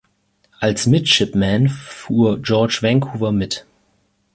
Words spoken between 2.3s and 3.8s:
George Vancouver mit.